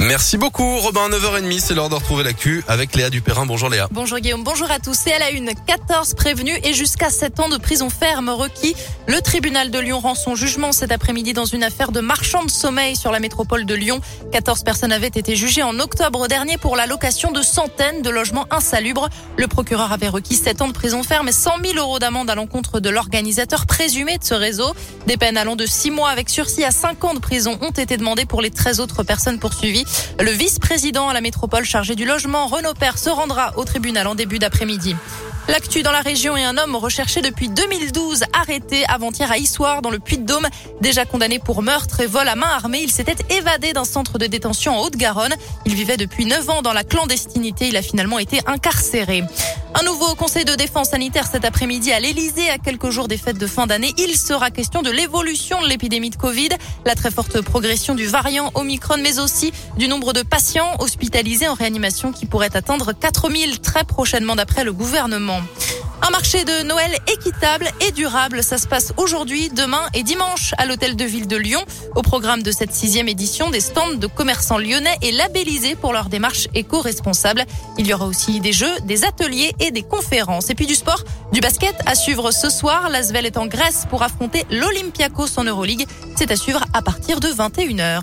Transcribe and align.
Merci 0.00 0.36
beaucoup 0.36 0.80
Robin, 0.80 1.08
9h30, 1.08 1.60
c'est 1.60 1.72
l'heure 1.72 1.88
de 1.88 1.94
retrouver 1.94 2.22
l'actu 2.22 2.62
avec 2.68 2.94
Léa 2.94 3.08
Dupérin. 3.08 3.46
Bonjour 3.46 3.70
Léa. 3.70 3.88
Bonjour 3.90 4.18
Guillaume, 4.18 4.44
bonjour 4.44 4.70
à 4.70 4.80
tous. 4.80 4.92
C'est 4.92 5.14
à 5.14 5.18
la 5.18 5.30
une, 5.30 5.50
14 5.66 6.12
prévenus 6.12 6.58
et 6.62 6.74
jusqu'à 6.74 7.08
7 7.08 7.40
ans 7.40 7.48
de 7.48 7.56
prison 7.56 7.88
ferme 7.88 8.28
requis. 8.28 8.76
Le 9.06 9.22
tribunal 9.22 9.70
de 9.70 9.78
Lyon 9.78 9.98
rend 9.98 10.14
son 10.14 10.34
jugement 10.34 10.72
cet 10.72 10.92
après-midi 10.92 11.32
dans 11.32 11.46
une 11.46 11.64
affaire 11.64 11.90
de 11.90 12.00
marchand 12.00 12.44
de 12.44 12.50
sommeil 12.50 12.96
sur 12.96 13.10
la 13.10 13.18
métropole 13.18 13.64
de 13.64 13.74
Lyon. 13.74 14.02
14 14.30 14.62
personnes 14.62 14.92
avaient 14.92 15.06
été 15.06 15.34
jugées 15.34 15.62
en 15.62 15.80
octobre 15.80 16.28
dernier 16.28 16.58
pour 16.58 16.76
la 16.76 16.84
location 16.84 17.32
de 17.32 17.40
centaines 17.40 18.02
de 18.02 18.10
logements 18.10 18.46
insalubres. 18.50 19.08
Le 19.38 19.48
procureur 19.48 19.90
avait 19.90 20.08
requis 20.08 20.34
7 20.34 20.60
ans 20.60 20.68
de 20.68 20.74
prison 20.74 21.02
ferme 21.02 21.28
et 21.28 21.32
100 21.32 21.64
000 21.64 21.78
euros 21.78 21.98
d'amende 21.98 22.28
à 22.28 22.34
l'encontre 22.34 22.80
de 22.80 22.90
l'organisateur 22.90 23.64
présumé 23.64 24.18
de 24.18 24.24
ce 24.24 24.34
réseau. 24.34 24.74
Des 25.06 25.16
peines 25.16 25.38
allant 25.38 25.56
de 25.56 25.64
6 25.64 25.92
mois 25.92 26.10
avec 26.10 26.28
sursis 26.28 26.64
à 26.64 26.72
5 26.72 27.02
ans 27.04 27.14
de 27.14 27.20
prison 27.20 27.56
ont 27.62 27.70
été 27.70 27.96
demandées 27.96 28.26
pour 28.26 28.42
les 28.42 28.50
13 28.50 28.80
autres 28.80 29.02
personnes 29.02 29.38
poursuivies. 29.38 29.77
Le 30.18 30.30
vice-président 30.30 31.08
à 31.08 31.14
la 31.14 31.20
métropole 31.20 31.64
chargé 31.64 31.94
du 31.94 32.04
logement, 32.04 32.46
Renaud 32.46 32.74
Père, 32.74 32.98
se 32.98 33.10
rendra 33.10 33.52
au 33.56 33.64
tribunal 33.64 34.06
en 34.06 34.14
début 34.14 34.38
d'après-midi. 34.38 34.96
L'actu 35.48 35.82
dans 35.82 35.92
la 35.92 36.02
région 36.02 36.36
est 36.36 36.44
un 36.44 36.58
homme 36.58 36.76
recherché 36.76 37.22
depuis 37.22 37.48
2012, 37.48 38.24
arrêté 38.38 38.84
avant-hier 38.86 39.32
à 39.32 39.38
Issoire 39.38 39.80
dans 39.80 39.88
le 39.88 39.98
Puy-de-Dôme. 39.98 40.46
Déjà 40.82 41.06
condamné 41.06 41.38
pour 41.38 41.62
meurtre 41.62 42.00
et 42.00 42.06
vol 42.06 42.28
à 42.28 42.34
main 42.34 42.48
armée, 42.48 42.80
il 42.82 42.90
s'était 42.90 43.16
évadé 43.30 43.72
d'un 43.72 43.86
centre 43.86 44.18
de 44.18 44.26
détention 44.26 44.76
en 44.76 44.82
Haute-Garonne. 44.82 45.34
Il 45.64 45.74
vivait 45.74 45.96
depuis 45.96 46.26
9 46.26 46.50
ans 46.50 46.60
dans 46.60 46.74
la 46.74 46.84
clandestinité. 46.84 47.68
Il 47.68 47.78
a 47.78 47.82
finalement 47.82 48.18
été 48.18 48.40
incarcéré. 48.46 49.24
Un 49.74 49.84
nouveau 49.84 50.14
conseil 50.14 50.44
de 50.44 50.54
défense 50.54 50.90
sanitaire 50.90 51.26
cet 51.30 51.44
après-midi 51.44 51.92
à 51.92 52.00
l'Elysée 52.00 52.50
à 52.50 52.58
quelques 52.58 52.90
jours 52.90 53.08
des 53.08 53.16
fêtes 53.16 53.38
de 53.38 53.46
fin 53.46 53.66
d'année. 53.66 53.94
Il 53.96 54.16
sera 54.16 54.50
question 54.50 54.82
de 54.82 54.90
l'évolution 54.90 55.62
de 55.62 55.68
l'épidémie 55.68 56.10
de 56.10 56.16
Covid, 56.16 56.50
la 56.84 56.94
très 56.94 57.10
forte 57.10 57.40
progression 57.42 57.94
du 57.94 58.06
variant 58.06 58.50
Omicron, 58.54 58.96
mais 59.00 59.18
aussi 59.18 59.52
du 59.76 59.88
nombre 59.88 60.12
de 60.12 60.22
patients 60.22 60.76
hospitalisés 60.78 61.48
en 61.48 61.54
réanimation 61.54 62.12
qui 62.12 62.26
pourrait 62.26 62.56
atteindre 62.56 62.92
4000 62.92 63.60
très 63.60 63.84
prochainement 63.84 64.36
d'après 64.36 64.64
le 64.64 64.72
gouvernement. 64.72 65.40
Un 66.00 66.10
marché 66.10 66.44
de 66.44 66.62
Noël 66.62 66.96
équitable 67.12 67.68
et 67.86 67.90
durable. 67.90 68.42
Ça 68.42 68.56
se 68.56 68.66
passe 68.66 68.92
aujourd'hui, 68.96 69.50
demain 69.50 69.82
et 69.94 70.02
dimanche 70.02 70.54
à 70.56 70.64
l'hôtel 70.64 70.94
de 70.94 71.04
ville 71.04 71.26
de 71.26 71.36
Lyon. 71.36 71.60
Au 71.96 72.02
programme 72.02 72.42
de 72.42 72.52
cette 72.52 72.72
sixième 72.72 73.08
édition, 73.08 73.50
des 73.50 73.60
stands 73.60 73.94
de 73.94 74.06
commerçants 74.06 74.58
lyonnais 74.58 74.96
et 75.02 75.10
labellisés 75.10 75.74
pour 75.74 75.92
leur 75.92 76.08
démarche 76.08 76.48
éco-responsable. 76.54 77.44
Il 77.78 77.86
y 77.86 77.94
aura 77.94 78.06
aussi 78.06 78.40
des 78.40 78.52
jeux, 78.52 78.78
des 78.84 79.04
ateliers 79.04 79.52
et 79.58 79.70
des 79.70 79.82
conférences. 79.82 80.50
Et 80.50 80.54
puis 80.54 80.66
du 80.66 80.76
sport, 80.76 81.02
du 81.32 81.40
basket 81.40 81.74
à 81.84 81.94
suivre 81.94 82.30
ce 82.30 82.48
soir. 82.48 82.88
L'Asvel 82.90 83.26
est 83.26 83.36
en 83.36 83.46
Grèce 83.46 83.84
pour 83.90 84.02
affronter 84.02 84.46
l'Olympiakos 84.50 85.36
en 85.36 85.44
Euroleague. 85.44 85.86
C'est 86.16 86.30
à 86.30 86.36
suivre 86.36 86.64
à 86.72 86.80
partir 86.80 87.18
de 87.20 87.28
21h. 87.28 88.02